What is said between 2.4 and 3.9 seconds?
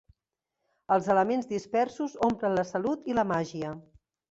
la salut i la màgia.